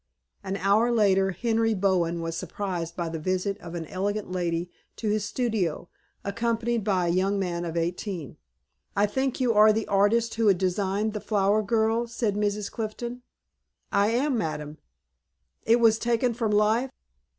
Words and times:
An 0.43 0.57
hour 0.57 0.91
later, 0.91 1.29
Henry 1.29 1.75
Bowen 1.75 2.21
was 2.21 2.35
surprised 2.35 2.95
by 2.95 3.07
the 3.07 3.19
visit 3.19 3.55
of 3.59 3.75
an 3.75 3.85
elegant 3.85 4.31
lady 4.31 4.71
to 4.95 5.09
his 5.09 5.25
studio, 5.25 5.89
accompanied 6.23 6.83
by 6.83 7.05
a 7.05 7.09
young 7.11 7.37
man 7.37 7.65
of 7.65 7.77
eighteen. 7.77 8.37
"I 8.95 9.05
think 9.05 9.39
you 9.39 9.53
are 9.53 9.71
the 9.71 9.87
artist 9.87 10.33
who 10.33 10.51
designed 10.55 11.13
'The 11.13 11.21
Flower 11.21 11.61
Girl,'" 11.61 12.07
said 12.07 12.33
Mrs. 12.33 12.71
Clifton. 12.71 13.21
"I 13.91 14.07
am, 14.07 14.39
madam." 14.39 14.79
"It 15.67 15.79
was 15.79 15.99
taken 15.99 16.33
from 16.33 16.49
life?" 16.49 16.89